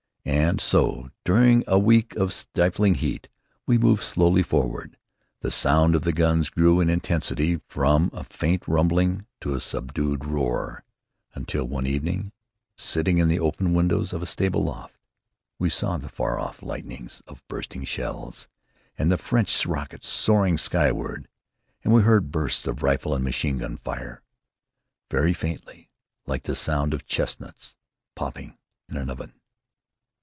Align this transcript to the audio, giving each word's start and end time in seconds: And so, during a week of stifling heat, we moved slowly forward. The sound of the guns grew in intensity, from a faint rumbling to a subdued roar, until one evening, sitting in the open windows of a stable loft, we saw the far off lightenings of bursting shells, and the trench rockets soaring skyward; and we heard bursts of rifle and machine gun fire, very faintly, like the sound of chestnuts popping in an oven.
And 0.23 0.61
so, 0.61 1.09
during 1.25 1.63
a 1.65 1.79
week 1.79 2.15
of 2.15 2.31
stifling 2.31 2.93
heat, 2.95 3.27
we 3.65 3.79
moved 3.79 4.03
slowly 4.03 4.43
forward. 4.43 4.95
The 5.39 5.49
sound 5.49 5.95
of 5.95 6.03
the 6.03 6.13
guns 6.13 6.51
grew 6.51 6.79
in 6.79 6.91
intensity, 6.91 7.59
from 7.67 8.11
a 8.13 8.23
faint 8.23 8.67
rumbling 8.67 9.25
to 9.41 9.55
a 9.55 9.59
subdued 9.59 10.23
roar, 10.25 10.83
until 11.33 11.65
one 11.65 11.87
evening, 11.87 12.33
sitting 12.77 13.17
in 13.17 13.29
the 13.29 13.39
open 13.39 13.73
windows 13.73 14.13
of 14.13 14.21
a 14.21 14.27
stable 14.27 14.61
loft, 14.63 14.95
we 15.57 15.71
saw 15.71 15.97
the 15.97 16.07
far 16.09 16.39
off 16.39 16.61
lightenings 16.61 17.23
of 17.27 17.45
bursting 17.47 17.83
shells, 17.83 18.47
and 18.99 19.11
the 19.11 19.17
trench 19.17 19.65
rockets 19.65 20.07
soaring 20.07 20.57
skyward; 20.57 21.27
and 21.83 21.93
we 21.93 22.03
heard 22.03 22.31
bursts 22.31 22.67
of 22.67 22.83
rifle 22.83 23.15
and 23.15 23.23
machine 23.23 23.57
gun 23.57 23.77
fire, 23.77 24.21
very 25.09 25.33
faintly, 25.33 25.89
like 26.27 26.43
the 26.43 26.55
sound 26.55 26.93
of 26.93 27.07
chestnuts 27.07 27.73
popping 28.13 28.55
in 28.87 28.97
an 28.97 29.09
oven. 29.09 29.33